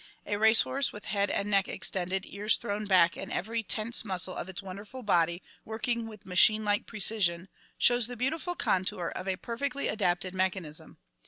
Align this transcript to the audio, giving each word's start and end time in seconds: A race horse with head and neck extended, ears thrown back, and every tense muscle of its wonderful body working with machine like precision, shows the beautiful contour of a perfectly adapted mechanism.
A 0.25 0.35
race 0.35 0.61
horse 0.61 0.91
with 0.91 1.05
head 1.05 1.29
and 1.29 1.47
neck 1.47 1.67
extended, 1.67 2.25
ears 2.27 2.57
thrown 2.57 2.87
back, 2.87 3.15
and 3.15 3.31
every 3.31 3.61
tense 3.61 4.03
muscle 4.03 4.35
of 4.35 4.49
its 4.49 4.63
wonderful 4.63 5.03
body 5.03 5.43
working 5.63 6.07
with 6.07 6.25
machine 6.25 6.65
like 6.65 6.87
precision, 6.87 7.49
shows 7.77 8.07
the 8.07 8.17
beautiful 8.17 8.55
contour 8.55 9.09
of 9.15 9.27
a 9.27 9.37
perfectly 9.37 9.87
adapted 9.87 10.33
mechanism. 10.33 10.97